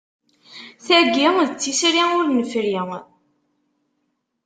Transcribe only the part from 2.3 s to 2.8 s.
nefri.